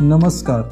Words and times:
नमस्कार 0.00 0.62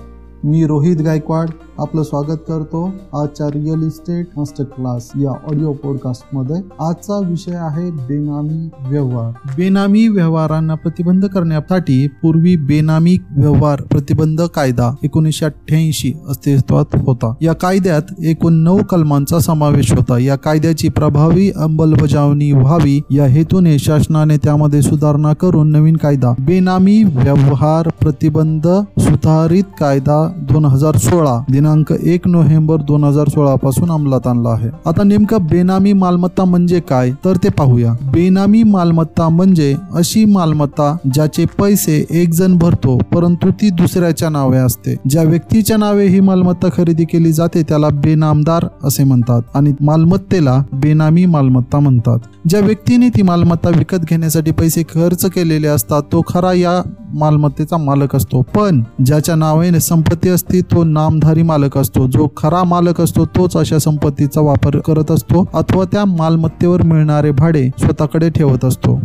मी 0.44 0.66
रोहित 0.66 0.96
गायकवाड 0.96 1.50
आपलं 1.78 2.02
स्वागत 2.02 2.38
करतो 2.48 2.90
आजच्या 3.14 3.46
रिअल 3.46 3.86
इस्टेट 3.86 4.26
मास्टर 4.36 4.64
क्लास 4.64 5.10
या 5.16 5.30
ऑडिओ 5.30 5.72
पॉडकास्टमध्ये. 5.72 6.56
आजचा 6.80 7.18
विषय 7.18 7.54
आहे 7.54 7.90
बेनामी 7.90 8.68
व्यवहार. 8.88 9.30
बेनामी 9.56 10.08
व्यवहारांना 10.08 10.74
प्रतिबंध 10.74 11.24
करण्यासाठी 11.24 12.08
पूर्वी 12.22 12.56
बेनामी 12.56 13.16
व्यवहार 13.36 13.82
प्रतिबंध 13.82 14.42
कायदा 14.42 14.94
एकोणीसशे 15.04 15.44
अठ्ठ्याऐंशी 15.44 16.12
अस्तित्वात 16.28 16.84
होता. 16.94 17.34
या 17.40 17.52
कायद्यात 17.52 18.02
एकूण 18.24 18.52
नऊ 18.52 18.78
कलमांचा 18.90 19.38
समावेश 19.38 19.92
होता. 19.92 20.18
या 20.18 20.36
कायद्याची 20.36 20.88
प्रभावी 20.88 21.50
अंमलबजावणी 21.50 22.52
व्हावी 22.52 23.00
या 23.10 23.26
हेतूने 23.26 23.78
शासनाने 23.78 24.36
त्यामध्ये 24.36 24.82
सुधारणा 24.82 25.32
करून 25.32 25.70
नवीन 25.70 25.96
कायदा. 25.96 26.34
बेनामी 26.38 27.02
व्यवहार 27.04 27.88
प्रतिबंध 28.00 28.68
सुधारित 29.14 29.64
कायदा 29.80 30.16
दोन 30.50 30.64
हजार 30.64 30.96
सोळा 30.96 31.34
दिनांक 31.50 31.92
एक 32.02 32.26
नोव्हेंबर 32.28 32.76
दोन 32.76 33.04
हजार 33.04 33.28
सोळा 33.28 33.54
पासून 33.54 33.90
अंमलात 33.90 34.26
आणला 34.26 34.48
आहे. 34.48 34.68
आता 34.86 35.02
नेमकं 35.02 35.46
बेनामी 35.50 35.92
मालमत्ता 35.92 36.44
म्हणजे 36.44 36.80
काय? 36.80 37.10
तर 37.24 37.36
ते 37.36 37.48
पाहूया. 37.48 37.92
बेनामी 38.12 38.62
मालमत्ता 38.62 39.28
म्हणजे 39.28 39.74
अशी 39.94 40.24
मालमत्ता 40.24 40.96
ज्याचे 41.14 41.44
पैसे 41.58 42.04
एक 42.10 42.32
जण 42.34 42.56
भरतो 42.58 42.96
परंतु 43.12 43.50
ती 43.50 43.70
दुसऱ्याच्या 43.70 44.28
नावे 44.28 44.58
असते. 44.58 44.96
ज्या 45.08 45.22
व्यक्तीच्या 45.22 45.76
नावे 45.76 46.06
ही 46.06 46.20
मालमत्ता 46.20 46.68
खरेदी 46.76 47.04
केली 47.04 47.32
जाते 47.32 47.62
त्याला 47.62 47.88
बेनामदार 47.88 48.66
असे 48.84 49.04
म्हणतात 49.04 49.42
आणि 49.54 49.72
मालमत्तेला 49.80 50.58
बेनामी 50.72 51.26
मालमत्ता 51.26 51.78
म्हणतात. 51.78 52.18
ज्या 52.48 52.60
व्यक्तीने 52.60 53.08
ती 53.08 53.22
मालमत्ता 53.22 53.68
विकत 53.68 54.04
घेण्यासाठी 54.10 54.50
पैसे 54.50 54.82
खर्च 54.82 55.24
केलेले 55.24 55.68
असतात 55.68 56.02
तो 56.02 56.22
खरा 56.28 56.52
या 56.52 56.80
मालमत्तेचा 57.14 57.76
मालक 57.76 58.16
असतो. 58.16 58.42
पण 58.42 58.82
ज्याच्या 59.06 59.34
नावाने 59.34 59.80
संपत्ती 59.80 60.28
असते 60.28 60.60
तो 60.60 60.84
नामधारी 60.84 61.42
मालक 61.42 61.78
असतो. 61.78 62.06
जो 62.06 62.26
खरा 62.36 62.62
मालक 62.64 63.00
असतो 63.00 63.24
तोच 63.26 63.56
अशा 63.56 63.78
संपत्तीचा 63.78 64.40
वापर 64.40 64.78
करत 64.78 65.10
असतो 65.10 65.48
अथवा 65.54 65.84
त्या 65.92 66.04
मालमत्तेवर 66.04 66.82
मिळणारे 66.82 67.30
भाडे 67.30 67.68
स्वतःकडे 67.78 68.30
ठेवत 68.30 68.64
असतो. 68.64 68.98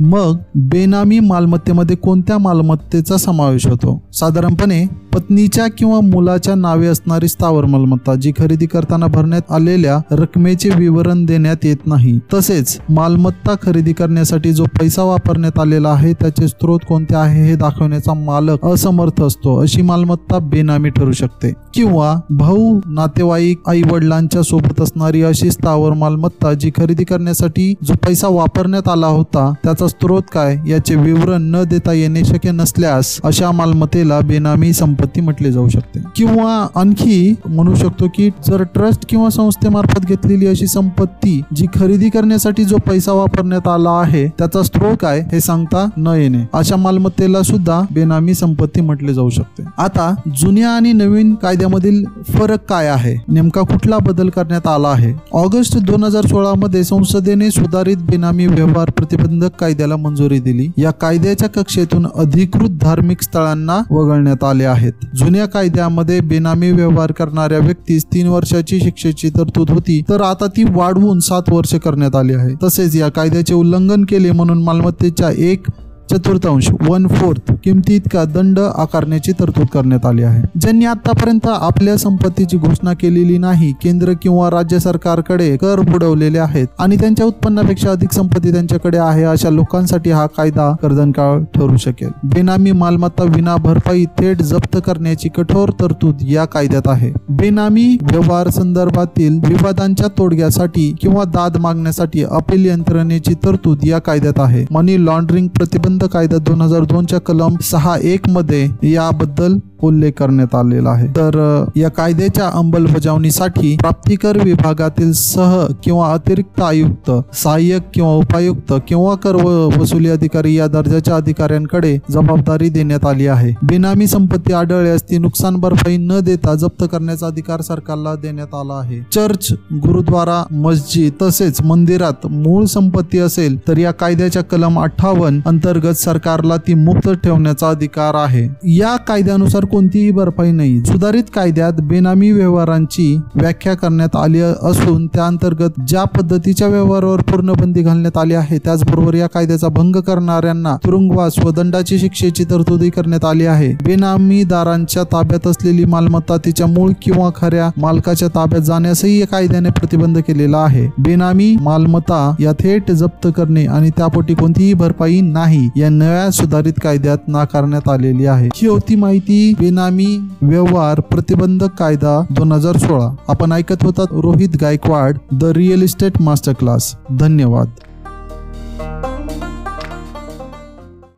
मग 0.00 0.36
बेनामी 0.54 1.20
मालमत्तेमध्ये 1.20 1.96
कोणत्या 1.96 2.38
मालमत्तेचा 2.38 3.16
समावेश 3.16 3.66
होतो? 3.66 4.02
साधारणपणे 4.12 4.86
पत्नीच्या 5.14 5.66
किंवा 5.78 6.00
मुलाच्या 6.00 6.54
नावे 6.54 6.86
असणारी 6.86 7.28
स्थावर 7.28 7.64
मालमत्ता 7.64 8.14
जी 8.14 8.32
खरेदी 8.38 8.66
करताना 8.66 9.06
भरण्यात 9.06 9.52
आलेल्या 9.52 9.98
रकमेचे 10.10 10.70
विवरण 10.76 11.24
देण्यात 11.24 11.56
येत 11.64 11.76
नाही. 11.86 12.18
तसेच 12.34 12.80
मालमत्ता 12.90 13.54
खरेदी 13.62 13.92
करण्यासाठी 13.92 14.52
जो 14.52 14.64
पैसा 14.64 15.02
वापरण्यात 15.02 15.58
आलेला 15.58 15.88
आहे 15.88 16.12
त्याचे 16.12 16.48
स्रोत 16.48 16.80
कोणते 16.88 17.14
आहे 17.14 17.44
हे 17.44 17.56
दाखवण्याचा 17.56 18.14
मालक 18.14 18.66
असमर्थ 18.66 19.22
असतो 19.22 19.60
अशी 19.60 19.82
मालमत्ता 19.82 20.38
बेनामी 20.38 20.90
ठरू 20.90 21.12
शकते. 21.12 21.52
किंवा 21.76 22.14
भाऊ 22.30 22.80
नातेवाईक 22.86 23.68
आई 23.68 23.82
वडिलांच्या 23.90 24.42
सोबत 24.42 24.80
असणारी 24.80 25.22
अशी 25.22 25.50
स्थावर 25.50 25.92
मालमत्ता 25.92 26.52
जी 26.52 26.70
खरेदी 26.70 27.04
करण्यासाठी 27.04 27.74
जो 27.84 27.94
पैसा 28.06 28.28
वापरण्यात 28.28 28.88
आला 28.88 29.06
होता 29.06 29.52
त्याचा 29.64 29.88
स्रोत 29.88 30.22
काय 30.32 30.56
याचे 30.66 30.94
विवरण 30.94 31.42
न 31.42 31.62
देता 31.64 31.92
येणे 31.92 32.24
शक्य 32.24 32.50
नसल्यास 32.50 33.20
अशा 33.24 33.50
मालमत्तेला 33.50 34.20
बेनामी 34.20 34.72
संपत्ती 34.72 35.20
म्हटले 35.20 35.52
जाऊ 35.52 35.68
शकते. 35.68 36.00
किंवा 36.16 36.66
आणखी 36.76 37.34
म्हणू 37.46 37.74
शकतो 37.74 38.08
की 38.08 38.30
जर 38.46 38.62
ट्रस्ट 38.74 39.06
किंवा 39.08 39.28
संस्थेमार्फत 39.30 40.06
घेतलेली 40.06 40.46
अशी 40.46 40.66
संपत्ती 40.66 41.40
जी 41.56 41.66
खरेदी 41.74 42.08
करण्यासाठी 42.08 42.64
जो 42.64 42.76
पैसा 42.76 43.12
वापरण्यात 43.12 43.68
आला 43.68 43.90
आहे 43.90 44.26
त्याचा 44.28 44.62
स्त्रोत 44.62 44.96
काय 45.00 45.20
हे 45.32 45.40
सांगता 45.40 45.88
न 45.96 46.06
येणे 46.06 46.44
अशा 46.52 46.76
मालमत्तेला 46.76 47.42
सुद्धा 47.42 47.80
बेनामी 47.90 48.34
संपत्ती 48.34 48.80
म्हटले 48.80 49.14
जाऊ 49.14 49.30
शकते. 49.30 49.62
आता 49.78 50.14
जुन्या 50.36 50.70
आणि 50.70 50.92
नवीन 50.92 51.34
कायद्यामधील 51.66 52.04
फरक 52.32 52.64
काय 52.68 52.86
आहे? 52.88 53.14
नेमका 53.28 53.60
कुठला 53.60 53.98
बदल 53.98 54.28
करण्यात 54.28 54.66
आला 54.66 54.88
आहे? 54.88 55.12
ऑगस्ट 55.32 55.76
दोन 55.78 56.04
हजार 56.04 56.26
सोळा 56.26 56.52
मध्ये 56.56 56.82
संसदेने 56.84 57.50
सुधारित 57.50 57.96
बेनामी 58.00 58.46
व्यवहार 58.46 58.90
प्रतिबंधक 58.90 59.56
कायद्याला 59.60 59.96
मंजुरी 59.96 60.38
दिली. 60.40 60.68
या 60.78 60.90
कायद्याच्या 60.90 61.48
कक्षेतून 61.48 62.06
अधिकृत 62.14 62.78
धार्मिक 62.80 63.22
स्थळांना 63.22 63.80
वगळण्यात 63.90 64.44
आले 64.44 64.64
आहेत. 64.64 64.92
जुन्या 65.14 65.46
कायद्यामध्ये 65.46 66.20
बेनामी 66.20 66.70
व्यवहार 66.70 67.12
करणाऱ्या 67.12 67.58
व्यक्तीस 67.58 68.04
तीन 68.04 68.26
वर्षाची 68.26 68.80
शिक्षेची 68.80 69.30
तरतूद 69.30 69.70
होती 69.70 70.00
तर 70.08 70.20
आता 70.20 70.46
ती 70.46 70.64
वाढवून 70.74 71.20
सात 71.20 71.52
वर्ष 71.52 71.74
करण्यात 71.74 72.16
आली 72.16 72.34
आहे. 72.34 72.54
तसेच 72.62 72.96
या 72.96 73.08
कायद्याचे 73.08 73.54
उल्लंघन 73.54 74.04
केले 74.04 74.30
म्हणून 74.30 74.62
मालमत्तेच्या 74.62 75.30
एक 75.30 75.66
चतुर्थांश 76.10 76.70
वन 76.88 77.06
फोर्थ 77.06 77.52
किमती 77.64 77.94
इतका 77.94 78.24
दंड 78.24 78.58
आकारण्याची 78.58 79.32
तरतूद 79.32 79.66
करण्यात 79.66 80.06
आली 80.06 80.22
आहे. 80.22 80.42
ज्यांनी 80.60 80.84
आतापर्यंत 80.84 81.46
आपल्या 81.46 81.96
संपत्तीची 81.98 82.56
घोषणा 82.56 82.92
केलेली 82.92 83.38
नाही 83.38 83.72
केंद्र 83.82 84.12
किंवा 84.22 84.50
राज्य 84.50 84.78
सरकारकडे 84.78 85.56
कर 85.56 85.80
बुडवलेले 85.80 86.38
आहेत 86.38 86.66
आणि 86.78 86.96
त्यांच्या 86.96 87.26
उत्पन्नापेक्षा 87.26 87.90
अधिक 87.90 88.12
संपत्ती 88.12 88.52
त्यांच्याकडे 88.52 88.98
आहे 88.98 89.24
अशा 89.24 89.50
लोकांसाठी 89.50 90.10
हा 90.10 90.26
कायदा 90.26 90.70
कर्दनकाळ 90.82 91.42
ठरू 91.54 91.76
शकेल. 91.76 92.10
बेनामी 92.24 92.72
मालमत्ता 92.72 93.24
विना 93.24 93.56
भरपाई 93.56 94.04
थेट 94.18 94.42
जप्त 94.42 94.78
करण्याची 94.86 95.28
कठोर 95.28 95.70
तरतूद 95.80 96.16
या 96.22 96.44
कायद्यात 96.44 96.88
आहे. 96.88 97.10
बेनामी 97.28 97.96
व्यवहार 98.02 98.48
संदर्भातील 98.50 99.38
विवादांच्या 99.48 100.06
तोडग्यासाठी 100.18 100.94
किंवा 101.00 101.24
दाद 101.24 101.56
मागण्यासाठी 101.56 102.24
अपील 102.24 102.64
यंत्रणेची 102.66 103.34
तरतूद 103.34 103.84
या 103.84 103.98
कायद्यात 103.98 104.40
आहे. 104.40 104.64
मनी 104.70 105.04
लॉन्ड्रिंग 105.04 105.48
प्रतिबंध 105.48 105.95
कायदा 106.04 106.36
दोन 106.36 106.60
हजार 106.60 106.80
दोनच्या 106.80 107.20
कलम 107.20 107.54
सहा 107.62 107.96
एक 108.02 108.28
मध्ये 108.28 108.92
याबद्दल 108.92 109.58
उल्लेख 109.82 110.12
करण्यात 110.12 110.54
आलेला 110.54 110.90
आहे. 110.90 111.06
तर 111.06 111.64
या 111.76 111.88
कायद्याच्या 111.88 112.48
अंमलबजावणीसाठी 112.48 113.76
प्राप्तिकर 113.76 114.38
विभागातील 114.44 115.12
सह 115.12 115.66
किंवा 115.84 116.12
अतिरिक्त 116.12 116.60
आयुक्त 116.60 117.10
सहाय्यक 117.34 117.82
किंवा 117.94 118.14
उपायुक्त 118.14 118.72
किंवा 118.88 119.14
कर 119.14 119.34
वसुली 119.78 120.08
अधिकारी 120.08 120.54
या 120.54 120.66
दर्जाच्या 120.66 121.16
अधिकाऱ्यांकडे 121.16 121.98
जबाबदारी 122.10 122.68
देण्यात 122.68 123.06
आली 123.06 123.26
आहे. 123.26 123.52
बेनामी 123.62 124.06
संपत्ती 124.06 124.52
आढळल्यास 124.52 125.02
ती 125.02 125.18
नुकसान 125.18 125.56
भरपाई 125.56 125.96
न 125.96 126.20
देता 126.20 126.54
जप्त 126.54 126.84
करण्याचा 126.92 127.26
अधिकार 127.26 127.60
सरकारला 127.60 128.14
देण्यात 128.14 128.54
आला 128.54 128.74
आहे. 128.74 129.00
चर्च 129.12 129.52
गुरुद्वारा 129.72 130.42
मस्जिद 130.50 131.12
तसेच 131.22 131.62
मंदिरात 131.62 132.26
मूळ 132.26 132.64
संपत्ती 132.64 133.18
असेल 133.18 133.68
तर 133.68 133.78
या 133.78 133.90
कायद्याच्या 133.90 134.42
कलम 134.42 134.80
अठ्ठावन्न 134.80 135.40
अंतर्गत 135.46 135.85
सरकारला 135.94 136.56
ती 136.56 136.74
मुक्त 136.74 137.10
ठेवण्याचा 137.10 137.68
अधिकार 137.68 138.14
आहे. 138.14 138.48
या 138.76 138.96
कायद्यानुसार 138.96 139.64
कोणतीही 139.64 140.10
भरपाई 140.10 140.50
नाही. 140.50 140.84
सुधारित 140.84 141.24
कायद्यात 141.34 141.72
बेनामी 141.80 142.30
व्यवहारांची 142.32 143.20
व्याख्या 143.34 143.74
करण्यात 143.74 144.16
आली 144.16 144.40
असून 144.40 145.06
त्या 145.06 145.26
अंतर्गत 145.26 145.70
ज्या 145.88 146.04
पद्धतीच्या 146.04 146.68
व्यवहारावर 146.68 147.20
पूर्ण 147.20 147.52
बंदी 147.52 147.82
घालण्यात 147.82 148.18
आली 148.18 148.34
आहे 148.34 148.58
त्याचबरोबर 148.58 149.14
या 149.14 149.26
कायद्याचा 149.26 149.68
भंग 149.68 149.96
करणाऱ्यांना 149.96 150.76
तुरुंगवास 150.76 151.38
व 151.44 151.50
दंडाची 151.50 151.98
शिक्षेची 151.98 152.44
तरतुदी 152.44 152.90
करण्यात 152.90 153.24
आली 153.24 153.46
आहे. 153.46 153.72
बेनामीदारांच्या 153.72 155.02
ताब्यात 155.02 155.46
असलेली 155.46 155.84
मालमत्ता 155.84 156.36
तिच्या 156.36 156.66
मूळ 156.66 156.90
किंवा 157.02 157.30
खऱ्या 157.36 157.70
मालकाच्या 157.76 158.28
ताब्यात 158.28 158.62
जाण्यासही 158.62 159.20
या 159.20 159.26
कायद्याने 159.26 159.68
प्रतिबंध 159.68 160.18
केलेला 160.18 160.58
आहे. 160.58 160.88
बेनामी 160.98 161.56
मालमत्ता 161.60 162.34
या 162.40 162.52
थेट 162.52 162.90
जप्त 162.90 163.28
करणे 163.36 163.66
आणि 163.66 163.90
त्यापोटी 163.90 164.34
कोणतीही 164.34 164.74
भरपाई 164.74 165.20
नाही. 165.20 165.68
या 165.76 165.88
नव्या 165.88 166.30
सुधारित 166.30 166.72
कायद्यात 166.82 167.18
नाकारण्यात 167.28 167.88
आलेली 167.88 168.26
आहे. 168.26 168.48
ही 168.54 168.66
होती 168.68 168.96
माहिती 168.96 169.54
बेनामी 169.60 170.18
व्यवहार 170.42 171.00
प्रतिबंधक 171.00 171.74
कायदा 171.78 172.26
दोन 172.30 172.52
हजार 172.52 172.76
सोळा. 172.76 173.08
आपण 173.28 173.52
ऐकत 173.52 173.82
होतात 173.82 174.06
Rohit 174.12 174.48
Gaikwad 174.60 175.18
the 175.32 175.44
real 175.44 175.82
estate 175.82 176.20
master 176.20 176.52
class 176.52 176.94
धन्यवाद. 177.18 177.68